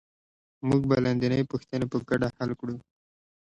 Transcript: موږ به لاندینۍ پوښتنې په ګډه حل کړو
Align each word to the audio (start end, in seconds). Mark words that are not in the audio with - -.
موږ 0.67 0.81
به 0.89 0.95
لاندینۍ 1.05 1.43
پوښتنې 1.51 1.85
په 1.91 1.97
ګډه 2.09 2.27
حل 2.37 2.51
کړو 2.59 2.75